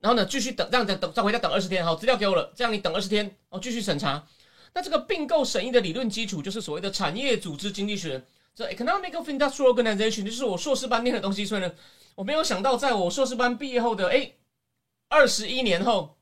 [0.00, 4.26] 然后呢继续等，这样等等再回家等二十天，好，资料给我了，这样你等二十天，哦，继续审查。
[4.78, 11.44] 那这个并购审议的理论基础就是所谓的产业组织经济学，这 economic of industrial organization 就是我硕士班念的东西。
[11.44, 11.72] 所以呢，
[12.14, 14.34] 我没有想到在我硕士班毕业后的哎
[15.08, 16.16] 二十一年后，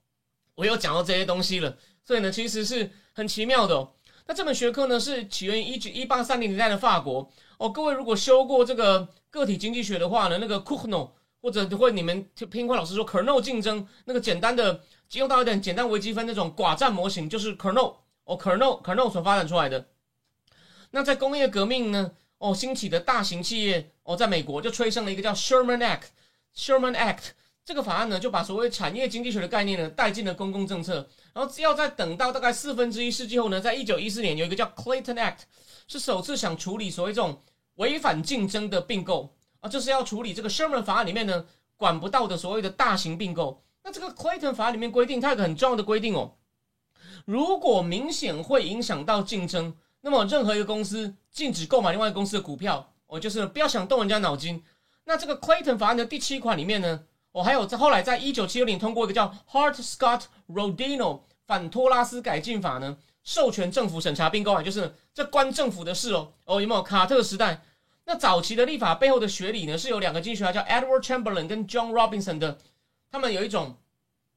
[0.55, 1.77] 我又讲到这些东西了。
[2.03, 3.91] 所以呢，其实是很奇妙的。
[4.27, 7.31] 那这门学科呢，是起源于一九一八三零年代的法国。
[7.59, 11.11] 哦，各位如果修过这个个体经济学的话呢，那个 Cournot
[11.43, 14.81] 或者会你们听过老师说 Cournot 竞争那个简单的
[15.13, 17.97] 用到一点简单微积分那种寡占模型，就是 Cournot。
[18.27, 19.89] 哦，Carnot，Carnot 所发展出来的。
[20.91, 22.13] 那在工业革命呢？
[22.39, 26.09] 哦，兴起的大型企业哦，在美国就催生了一个叫 Sherman Act。
[26.55, 27.31] Sherman Act
[27.65, 31.09] 这个法案呢，就把所谓产业经济学的概念呢带进了公共政策。
[31.33, 35.39] 然后要在等到大概四分之一世纪后呢，在一九一四年有一个叫 Clayton Act，
[35.89, 37.43] 是首次想处理所谓这种
[37.77, 41.47] 违反竞争的并购啊，就是要处理这个 Sherman 法案里面呢
[41.79, 43.63] 管不到的所谓的大型并购。
[43.83, 46.35] 那这个 Clayton 法里面规定，它有个很重要的规定哦。
[47.27, 54.63] 如果明显会影响到竞争，那么任何一个公司禁止购买另外一个公司的股票，我就是不要想动人家脑筋。
[55.07, 66.33] 那这个 Clayton 法案的第七款里面呢，我还有在后来在一九七六年通过一个叫 Hart-Scott-Rodino 反托拉斯改进法呢，授权政府审查并购啊，就是这关政府的事哦。
[66.45, 67.61] 哦，有没有卡特时代？
[68.05, 72.57] 那早期的立法背后的学理呢，是有两个经济学家叫 Edward Chamberlain 跟 John Robinson 的，
[73.11, 73.77] 他们有一种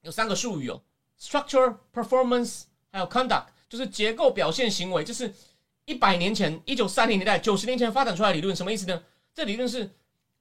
[0.02, 0.82] 有三个术语哦
[1.22, 2.64] ：structure、performance。
[2.92, 5.34] 还有 conduct 就是结构表现行为，就是
[5.86, 9.04] 一百年前一九三零年代九十年前发展出来的理论，什么意思呢？
[9.34, 9.92] 这理论是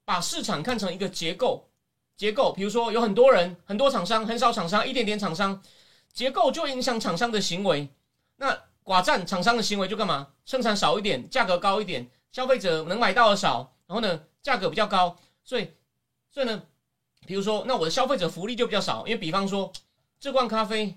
[0.04, 1.68] 把市场看成一个结构，
[2.16, 5.62] 结构，比如说有很多人、很多厂商、很少厂商、一点点厂商，
[6.12, 7.88] 结构就影响厂商的行为。
[8.36, 10.28] 那寡占厂商的行为就干嘛？
[10.46, 15.70] 生产少一点，价格高一点，消费者能买到的少，然后呢，价格比较高，所以，
[16.30, 16.62] 所以呢，
[17.26, 19.70] 比如说，那我的消费者福利就比较少，因为比方说
[20.18, 20.96] 这罐咖啡。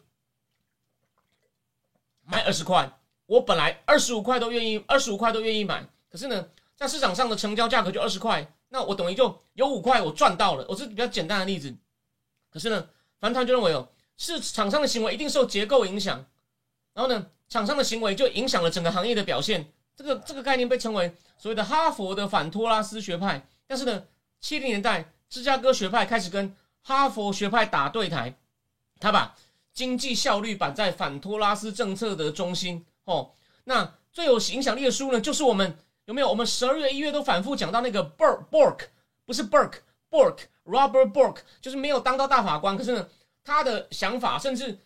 [2.25, 2.91] 卖二十块，
[3.25, 5.85] 我本来二十五块都愿意，二十五块都愿意买。
[6.09, 10.65] 可是呢，在市场上的成交价格就二十块，那我等于就有五块我赚到了。
[10.69, 11.73] 我是比较简单的例子。
[12.49, 12.87] 可是呢，
[13.19, 16.25] 反团就认为哦，市场上的行为一定受结构影响，
[16.93, 19.71] 然后呢，厂商的行为就影响了整个行业的表现。
[19.95, 23.45] 这个这个概念被称为所谓的哈佛的反托拉斯学派。
[23.67, 24.03] 但是呢，
[24.39, 28.35] 七零年代芝加哥学派开始跟哈佛学派打对台，
[28.99, 29.35] 他把。
[29.73, 33.31] 经济效率摆在反托拉斯政策的中心哦。
[33.63, 36.27] 那最有影响力的书呢，就是我们有没有？
[36.27, 38.79] 我们十二月、一月都反复讲到那个 Burke Bork，
[39.25, 43.07] 不是 Burke，Bork，Robert Bork，就是没有当到大法官，可是呢，
[43.43, 44.77] 他的想法甚至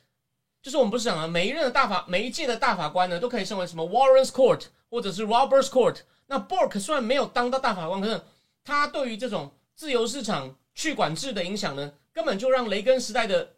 [0.61, 6.01] 就是我们不是讲了，每一任的大法，每一届的大法官呢，都可以称为什么 Warren's Court 或者是 Robert's Court。
[6.27, 8.21] 那 Bork 虽然没有当到大法官，可是
[8.63, 13.54] 他对于这种自由市场去管制的影响呢，根本就让雷根时代的。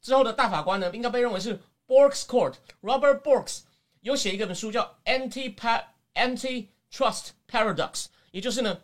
[0.00, 2.54] 之后的大法官呢，应该被认为是 Bork's Court。
[2.82, 3.58] Robert Bork
[4.00, 5.54] 有写一个本书叫《Anti
[6.14, 7.92] Anti Trust Paradox》，
[8.30, 8.80] 也就是呢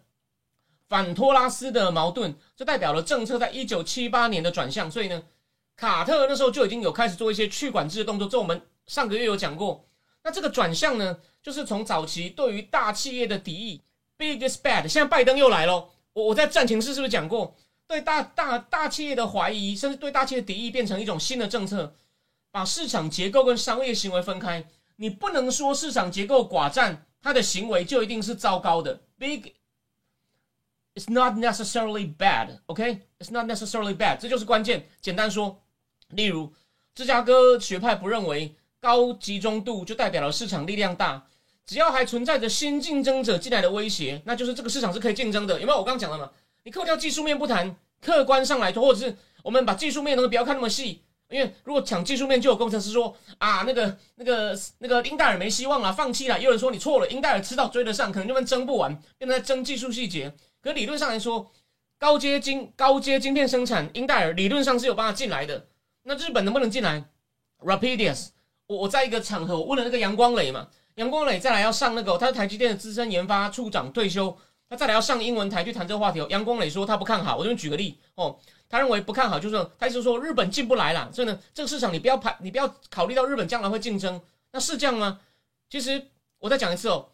[0.88, 4.90] 反托拉斯的矛盾，这代表了政策在一九七八年的转向。
[4.90, 5.22] 所以呢，
[5.76, 8.28] 卡特那时候就已经有开始做一些去管制的动作。
[8.28, 9.88] 这我们上个月有讲过。
[10.22, 13.80] 那这个转向呢，就是从早期对于大企业的敌意
[14.16, 15.88] ，Big is bad，现在拜登又来了。
[16.12, 17.54] 我我在战情室是不是讲过，
[17.88, 21.94] 对大大大企业的怀疑，甚至对大企业的敌意，变成一种新的政策，
[22.50, 24.64] 把市场结构跟商业行为分开。
[24.96, 29.00] 你不能说市场结构寡占，它的行为就一定是糟糕的。
[29.18, 29.52] Big
[30.94, 33.02] It's not necessarily bad, OK?
[33.18, 34.88] It's not necessarily bad，这就是关键。
[35.02, 35.60] 简单说，
[36.08, 36.52] 例如
[36.94, 41.26] 芝加哥学派不认为高集中度就代表了市场力量大，
[41.66, 45.60] 只要还存在着新竞争者进来的威胁，那就是这个市场是可以竞争的。
[45.60, 45.78] 有没有？
[45.78, 46.30] 我刚刚讲了嘛？
[46.66, 56.40] 你扣掉技术面不谈，客观上来说，或者是我们把技术面东西不要看那么细，因为如果抢技术面，就有工程师说啊，那个、那个、那个英戴尔没希望了，放弃了。
[56.40, 60.34] 有人说你错了，英戴尔迟早追得上，可能就们争不完，变成在争技术细节。
[60.60, 61.52] 可理论上来说，
[62.00, 65.68] 高阶晶高阶晶片生产，英戴尔理论上是有办法进来的。
[66.02, 67.04] 那日本能不能进来
[67.60, 68.30] ？Rapidius，
[68.66, 74.36] 我我在一个场合我问了那个杨光磊嘛，杨光磊再来要上那个，他是台积电的资深研发处长退休，
[74.68, 76.24] 他再来要上英文台去谈这个话题。
[76.28, 84.20] 杨光磊说他不看好，我这边举个例哦，他认为不看好就是他意思说日本进不来了，所以呢这个市场你不要排，你不要考虑到日本将来会竞争，
[84.52, 85.20] 那是这样吗？
[85.70, 86.06] 其实
[86.38, 87.08] 我再讲一次哦。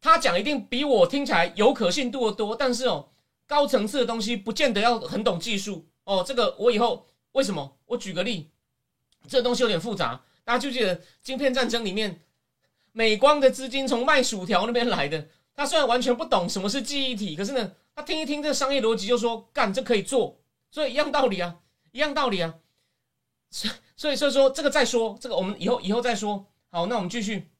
[0.00, 3.08] 他讲一定比我听起来有可信度的多，但是哦，
[3.48, 6.24] 高层次的东西不见得要很懂技术哦。
[6.24, 7.76] 这个我以后为什么？
[7.86, 8.48] 我举个例，
[9.26, 10.20] 这东西有点复杂。
[10.44, 12.20] 大家就记得晶片战争里面，
[12.92, 15.28] 美光的资金从卖薯条那边来的。
[15.58, 20.38] 他虽然完全不懂什么是记忆体，可是呢，他听一听这商业逻辑，就说干这可以做。
[20.70, 21.56] 所以一样道理啊，
[21.90, 22.54] 一样道理啊。
[23.50, 26.46] 所所以所以说这个再说，这个我们以后以后再说。
[26.70, 27.50] 好，那我们继续。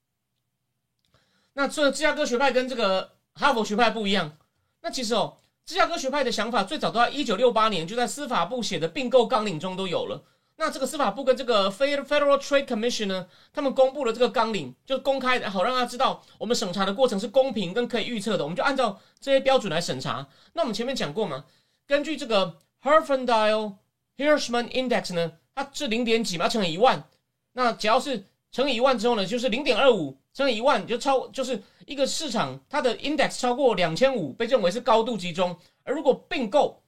[1.54, 4.38] 那这芝加哥学派跟这个哈佛学派不一样。
[4.80, 10.22] 那其实哦，芝加哥学派的想法最早都在一九六八年就在司法部写的并购纲领中都有了。
[10.60, 18.42] 那这个司法部跟这个 Federal Trade Commission 呢，他们公布了这个纲领，就公开的，好让大家知道我们审查的过程是公平跟可以预测的。
[18.42, 20.26] 我们就按照这些标准来审查。
[20.54, 21.44] 那我们前面讲过嘛，
[21.86, 23.74] 根据这个 Herfindahl
[24.16, 27.04] Hirschman Index 呢，它是零点几嘛，乘以一万。
[27.52, 30.18] 那只要是乘以一万之后呢，就是零点二五。
[30.34, 35.56] 乘以一万就超，就是一个市场它的 index 超过两千五，被认为是高度集中。
[35.82, 36.80] 而如果并购，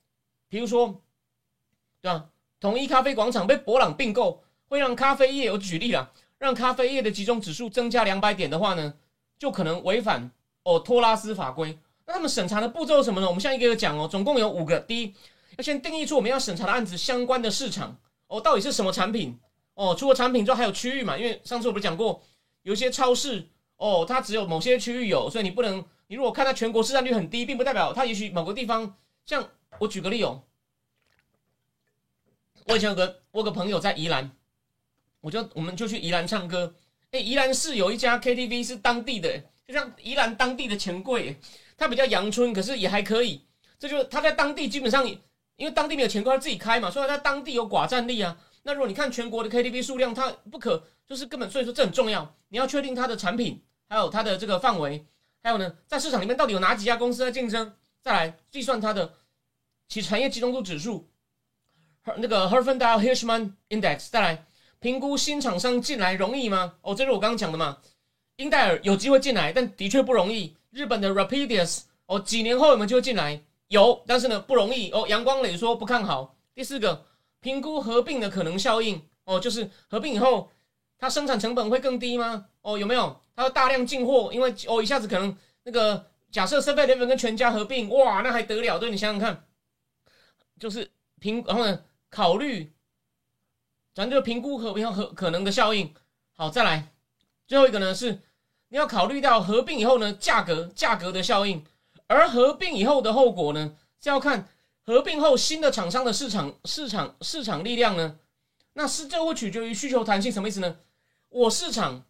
[0.49, 1.01] 比如说，
[2.01, 2.27] 对吧？
[2.61, 8.95] 统一咖啡广场被博朗并购，会让咖啡业，我举例了，让咖啡业的集中指数增加两百点的话呢，
[9.39, 10.31] 就可能违反
[10.63, 11.79] 哦托拉斯法规。
[12.07, 13.27] 那他们审查的步骤是什么呢？
[13.27, 14.79] 我们现在一个一个讲哦，总共有五个。
[14.81, 15.15] 第一，
[15.57, 17.97] 要先定义出我们要审查的案子相关的市场
[18.27, 19.39] 哦，到底是什么产品
[19.75, 19.95] 哦？
[19.99, 21.17] 除了产品之外，还有区域嘛？
[21.17, 22.23] 因为上次我不是讲过。
[22.63, 25.83] 有些超市哦，它只有某些区域有，所以你不能。
[26.09, 28.97] 你如果看它全国市占率很低，并不代表它也许某个地方。
[29.25, 30.43] 像我举个例哦，
[32.67, 34.31] 我以前有个我有个朋友在宜兰，
[35.21, 36.75] 我就我们就去宜兰唱歌。
[37.11, 41.37] 哎，宜兰市有一家 KTV 是当地的，就像宜兰当地的钱柜，
[41.77, 43.45] 它比较阳春，可是也还可以。
[43.79, 45.09] 这就是他在当地基本上，
[45.57, 48.39] 因为当地没有钱柜，他自己开嘛，所以他当地有寡占力啊。
[48.63, 52.37] 那如果你看全国的 KTV 数量，它不可就是根本，所以说这很重要。
[52.51, 55.05] 你要确定它的产品，还有它的这个范围，
[55.43, 59.15] 还有呢，在市场里面到底有哪几家公司在竞争，再来计算它的
[59.89, 61.10] 其产业集中度指数，
[62.17, 64.45] 那个 Herfindahl Hirschman Index，再来
[64.79, 66.75] 评估新厂商进来容易吗？
[66.83, 67.79] 哦，这是我刚刚讲的嘛。
[68.37, 70.57] 英戴尔有机会进来，但的确不容易。
[70.71, 73.41] 日本的 Rapidius，哦，几年后有没有机会进来？
[73.69, 74.91] 有，但是呢不容易。
[74.91, 76.37] 哦，阳光磊说不看好。
[76.55, 77.05] 第四个。
[77.43, 80.51] 评估合并的可能效应哦，就是合并以后，
[80.99, 82.45] 它生产成本会更低吗？
[82.61, 83.19] 哦，有没有？
[83.35, 88.79] 它要大量进货，因为哦一下子可能那个假设 Seven Eleven 跟全家合并，哇，那还得了？
[88.79, 89.43] 对你想想看，
[90.59, 92.73] 就是评，然后呢，考虑，
[93.95, 95.95] 咱就评估合并和可能的效应。
[96.37, 96.93] 好，再来
[97.47, 98.21] 最后一个呢是
[98.69, 101.65] 你要考虑到合并以后呢价格价格的效应，
[102.07, 104.49] 而合并以后的后果呢是要看。
[104.83, 108.19] 合并后，新的厂商的市场市场市场力量呢？
[108.73, 110.79] 那是这会取决于需求弹性，什么意思呢？
[111.29, 112.05] 我市场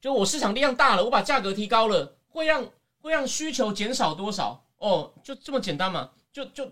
[0.00, 2.64] 就我市场力量大了，我把价格提高了，会让
[3.00, 4.64] 会让需求减少多少？
[4.78, 6.10] 哦，就这么简单嘛？
[6.32, 6.64] 就就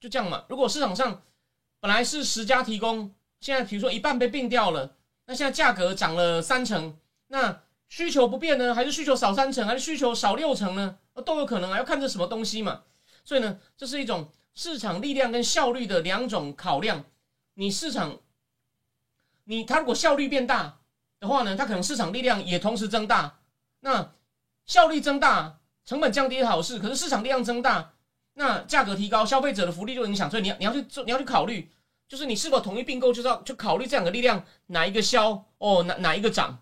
[0.00, 0.44] 就这样嘛？
[0.48, 1.22] 如果市场上
[1.84, 8.74] 本来是十家提供，现在比如说一半被并掉了，那现在价格涨了三成，那需求不变呢？
[8.74, 9.66] 还是需求少三成？
[9.66, 10.96] 还是需求少六成呢？
[11.26, 12.80] 都有可能啊，要看这什么东西嘛。
[13.22, 14.30] 所以呢，这是一种。
[14.54, 17.04] 市场力量跟效率的两种考量，
[17.54, 18.18] 你市场，
[19.42, 20.78] 你它如果效率变大
[21.20, 23.40] 的话呢，它可能市场力量也同时增大。
[23.80, 24.12] 那
[24.64, 27.93] 效率增大，成本降低好事，可是市场力量增大，
[28.34, 30.30] 那价格提高，消费者的福利就影响。
[30.30, 31.70] 所以你要你要去做，你要去考虑，
[32.08, 36.60] 就是你是否同意并购，就是要就考虑这两个力量哪一个消哦，哪哪一个涨。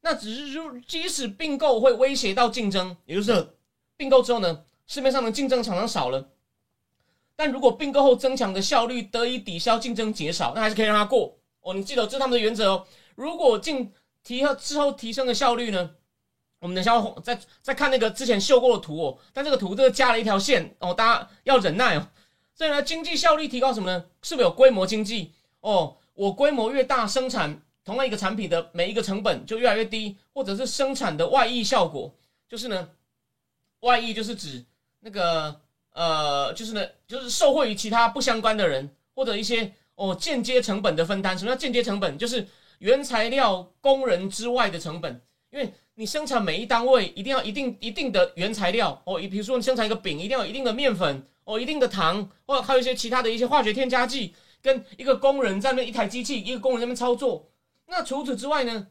[0.00, 3.54] 那只是说，即使并购会威胁到竞争，也就是
[3.96, 4.64] 并购之后呢？
[4.86, 6.30] 市面上的竞争厂商少了。
[7.36, 11.74] 但如果并购后增强的效率得以抵消竞争减少，那还是可以让它过哦。
[11.74, 12.86] 你记得这是他们的原则哦。
[13.14, 15.90] 如果进提和之后提升的效率呢？
[16.60, 16.92] 我们等一下
[17.22, 19.18] 再再看那个之前秀过的图哦。
[19.32, 22.08] 但这个图这个加了一条线哦，大家要忍耐哦。
[22.54, 24.04] 所以呢，经济效率提高什么呢？
[24.22, 25.96] 是不是有规模经济哦？
[26.12, 32.14] 我规模越大，生产同样一个产品的每一个成本就越来越低，或者是生产的外溢效果，
[32.46, 32.90] 就是呢，
[33.80, 34.62] 外溢就是指
[35.00, 35.58] 那个
[35.92, 41.38] 呃，就是呢，就是受惠于其他不相关的人或者一些哦间接成本的分担。
[41.38, 42.18] 什么叫间接成本？
[42.18, 42.46] 就是
[42.80, 45.18] 原材料、工人之外的成本，
[45.50, 51.22] 因为你生产每一单位一定要一定一定的原材料哦，比如说你生产一个饼，一定要一定的面粉。
[51.44, 57.50] 哦，一定的糖，或者还有一些其他的一些化学添加剂，跟一个工人在那一台机器，一个工人在那操作。
[57.86, 58.86] 那除此之外呢，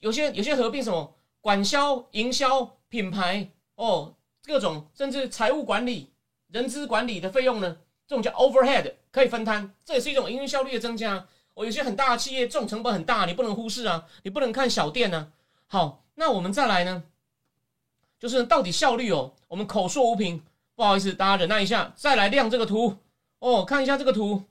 [0.00, 6.10] 有些有些合并什么管销、营销、品牌哦，各种甚至财务管理、
[6.48, 11.26] 人资管理的费用呢，这种叫 overhead 可以分摊，这也是一种营运效率的增加。
[11.54, 15.32] 哦，有些很大的企业这种成本很大，你不能忽视啊，你不能看小店呢。
[15.68, 17.04] 好，那我们再来呢，
[18.18, 20.42] 就是到底效率哦，我们口说无凭。
[20.74, 22.98] 不好意思，大家忍耐一下，再来亮这个图
[23.38, 24.44] 哦，看一下这个图。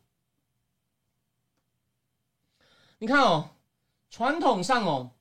[2.98, 3.52] 你看哦，
[4.10, 5.12] 传统上哦，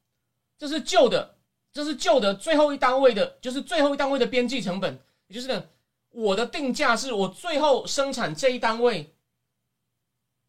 [0.57, 1.37] 这是旧的，
[1.71, 5.67] 这是旧的最后一单位的，就是最后一单位的边际成本，也就是呢，
[6.09, 9.15] 我的定价是我最后生产这一单位，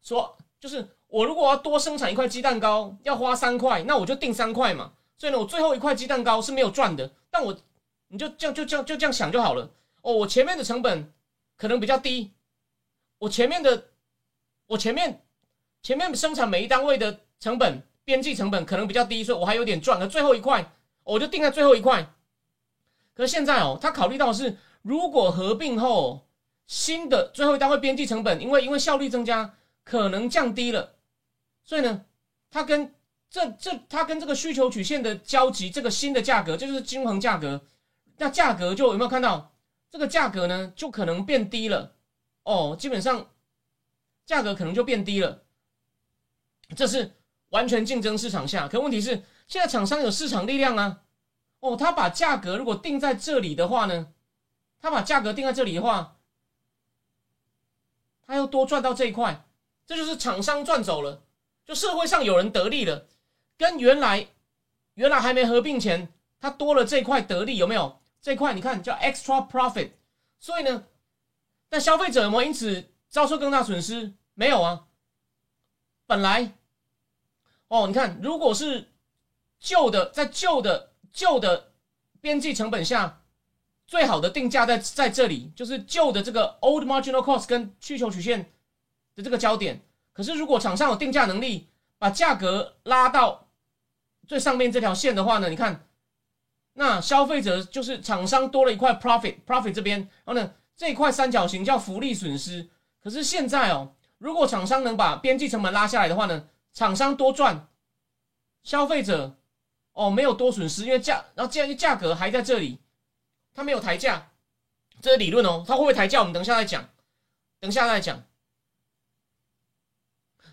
[0.00, 4.94] 说就是我如果要多生产一块鸡蛋糕，要花三块，那我就定三块嘛。
[5.18, 7.56] 所以呢，我最后一块鸡蛋糕是没有赚的，但我
[8.08, 9.70] 你就这样就这样就这样想就好了。
[10.02, 11.12] 哦，我前面的成本
[11.56, 12.32] 可能比较低，
[13.18, 13.88] 我前面的
[14.66, 15.24] 我前面
[15.82, 19.98] 前面生产每一单位的成本边际成本可能比较低，所以我还有点赚。
[19.98, 22.12] 可最后一块我就定在最后一块。
[23.14, 26.28] 可是现在哦，他考虑到是，如果合并后
[26.66, 30.96] 新的最后一单位边际成本，因为因为效率增加可能降低了，
[31.64, 32.04] 所以呢，
[32.50, 32.94] 他跟
[33.36, 37.62] 这这它跟这个需求曲线的交集，这个新的价格就是均衡价格，
[38.16, 39.52] 那价格就有没有看到？
[39.90, 41.92] 这个价格呢，就可能变低了
[42.44, 43.28] 哦，基本上
[44.24, 45.42] 价格可能就变低了。
[46.74, 47.12] 这是
[47.50, 51.02] 完全竞争市场下，可问题是现在厂商有市场力量啊，
[51.60, 54.14] 哦，他把价格如果定在这里的话呢，
[54.80, 56.16] 他把价格定在这里的话，
[58.26, 59.46] 他又多赚到这一块，
[59.84, 61.22] 这就是厂商赚走了，
[61.66, 63.06] 就社会上有人得利了，
[63.58, 64.28] 跟原来
[64.94, 66.08] 原来还没合并前，
[66.40, 68.00] 他多了这块得利，有没有？
[68.20, 69.90] 这块你看叫 extra profit，
[70.40, 70.84] 所以呢，
[71.68, 74.14] 但消费者有没有因此遭受更大损失？
[74.34, 74.86] 没有啊。
[76.06, 76.52] 本来，
[77.68, 78.90] 哦，你看，如果是
[79.60, 81.72] 旧的，在旧的旧的
[82.20, 83.22] 边际成本下，
[83.86, 88.52] 最好的定价在在这里，就是旧的这个 old marginal cost 跟需求曲线
[89.14, 89.80] 的这个焦点。
[90.12, 93.45] 可是如果厂商有定价能力，把价格拉到
[94.26, 95.82] 最上面这条线的话呢，你看。
[96.78, 102.68] 那消费者就是厂商多了一块 profit，profit 这边，然后呢这一块三角形叫福利损失。
[103.02, 107.66] 可是现在哦，如果厂商能把边际成本拉下来的话呢，厂商多赚，
[108.62, 109.38] 消费者
[109.92, 112.78] 哦没有多损失，因为价，然后既然价格还在这里，
[113.54, 114.32] 它没有抬价，
[115.00, 116.18] 这是理论哦，它会不会抬价？
[116.18, 116.90] 我们等一下再讲，
[117.58, 118.22] 等一下再讲。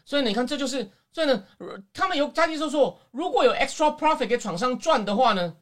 [0.05, 1.45] 所以你看，这就是，所以呢，
[1.93, 5.56] 他们有他意思说，如果有 extra profit 给厂商赚的话呢？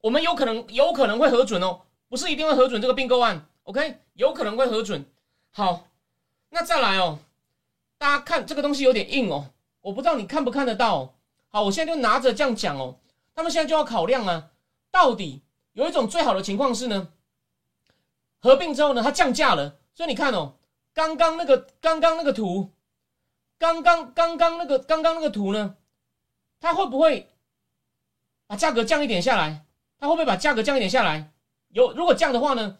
[0.00, 3.98] 我们有可能有可能会核准哦，不是一定会核准这个并购案，OK？
[4.14, 5.04] 有可能会核准。
[5.52, 5.86] 好，
[6.50, 7.20] 那再来哦，
[7.98, 11.14] 大家看这个东西有点硬哦，我不知道你看不看得到哦。
[11.50, 12.96] 好，我现在就拿着这样讲哦，
[13.32, 14.50] 他们现在就要考量啊，
[14.90, 15.42] 到底
[15.74, 17.08] 有一种最好的情况是呢，
[18.40, 20.54] 合并之后呢，它降价了，所以你看哦，
[20.92, 22.70] 刚刚那个刚刚那个图，
[23.62, 25.76] 刚刚刚刚那个刚刚那个图呢，
[26.58, 27.28] 它会不会
[28.48, 29.64] 把价格降一点下来？
[30.00, 31.30] 它会不会把价格降一点下来？
[31.68, 32.78] 有，如果降的话呢，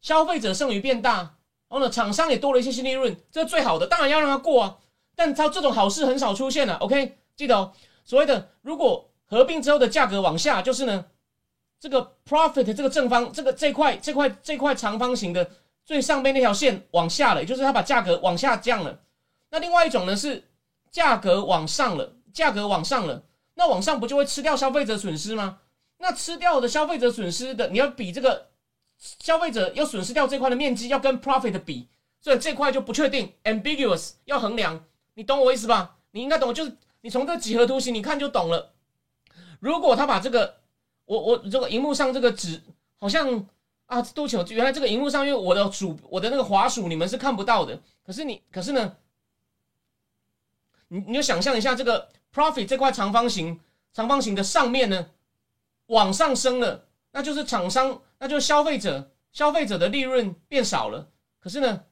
[0.00, 1.32] 消费者剩余变大，然
[1.68, 4.78] 后呢，厂商也多了一些新利润，这是最好的，当然要让它过啊。
[5.14, 7.18] 但它这种好事很少出现了，OK？
[7.36, 11.04] 记得哦，所谓的如果合并之后的价格往下，就是呢，
[11.78, 15.50] 这个 profit 这个正方，这个这块这块这块长方形的
[15.84, 18.98] 最上边那条线往下了，也就是它把价格往下降了。
[19.52, 20.48] 那另外一种呢是
[20.90, 23.22] 价格往上了，价格往上了，
[23.54, 25.58] 那往上不就会吃掉消费者损失吗？
[25.98, 28.48] 那吃掉的消费者损失的，你要比这个
[28.98, 31.86] 消费者要损失掉这块的面积，要跟 profit 比，
[32.20, 34.82] 所以这块就不确定，ambiguous，要衡量，
[35.14, 35.98] 你懂我意思吧？
[36.12, 38.72] 你应该懂，就是你从这几何图形你看就懂了。
[39.60, 40.56] 如果他把这个，
[41.04, 42.60] 我我这个荧幕上这个纸
[42.98, 43.46] 好像
[43.86, 44.42] 啊，多久？
[44.48, 47.78] 原来这个荧幕上，因为我的鼠，我的那个滑鼠，你们是看不到的。
[48.04, 48.96] 可是你，可是呢，
[50.92, 53.58] 你你就想象一下，这个 profit 这块长方形，
[53.94, 55.08] 长方形的上面呢，
[55.86, 61.08] 往上升了，那就是厂商，那就是消费者，消费者的利润变少了。
[61.38, 61.84] 可是呢，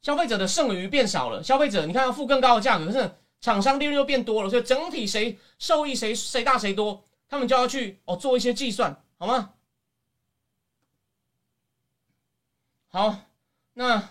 [0.00, 9.54] 消费者的剩余变少了，消费者你看要付更高的价格，可是厂商利润又变多了，所以整体谁受益谁谁大谁多，他们就要去哦做一些计算，好吗？
[12.86, 13.16] 好，
[13.74, 14.08] 那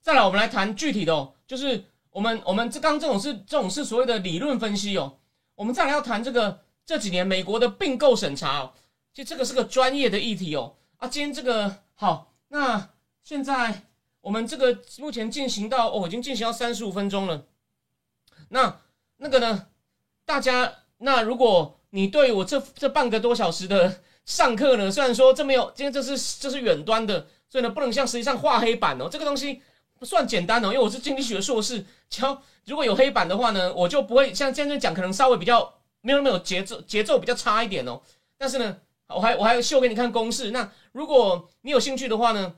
[0.00, 5.18] 再来，我们来谈具体的哦，就是我们我们这刚这种是这种是所谓的理论分析哦。
[5.54, 8.72] 我们再来要谈这个这几年美国的并购审查哦，
[9.12, 10.76] 其实这个是个专业的议题哦。
[10.98, 12.90] 啊，今天这个好，那
[13.24, 13.82] 现在
[14.20, 17.46] 我们这个目前进行到哦，已经进行到三十五分钟了。
[18.50, 18.80] 那
[19.16, 19.68] 那个呢，
[20.24, 27.26] 大家那如果你对我这这半个多小时的上课呢，虽然说这没有，今天这是这是远端的。
[27.48, 29.60] 所以呢，不能像实际上画黑板哦，这个东西
[30.04, 38.00] 算简单哦，因为我是经济学硕士，只要如果有黑板的话呢，我就不会像现在讲，可能稍微比较没有没有节奏，节奏比较差一点哦。
[38.36, 38.76] 但是呢，
[39.08, 40.50] 我还我还秀给你看公式。
[40.50, 42.54] 那如果你有兴趣的话呢，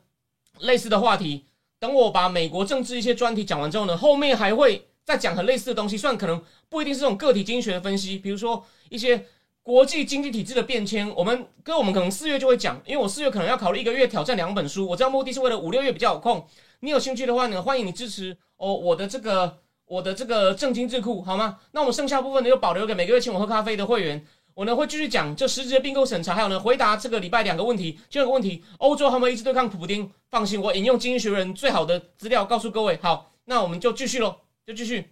[0.61, 1.47] 类似的话题，
[1.79, 9.27] 等我把美国政治一些专题讲完之后呢，后面还会再讲很类似的东西，虽然可能不一定是这种个体经济学的分析，比如说一些。
[9.65, 16.47] 国际经济体制的变迁，我们跟我们可能四月就会讲，因为我四月可能要考虑一个月挑战两本书，我这样目的是为了五六月比较有空。
[16.85, 19.57] 你有兴趣的话呢，欢迎你支持哦，我的这个
[19.87, 21.59] 我的这个正经智库好吗？
[21.73, 24.23] 那我们剩下部分呢，又保留给每个月请我喝咖啡的会员，
[24.53, 27.99] 我呢会继续讲这实质的并购审查，还有呢回答这个礼拜两个问题。
[28.11, 32.99] 第二个问题，欧洲他们一直对抗普丁，放心，我引用经济学人最好的资料告诉各位。
[33.01, 35.09] 好，那我们就继续喽，就继续。